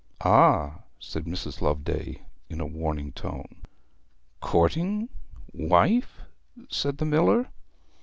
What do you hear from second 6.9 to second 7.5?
the miller.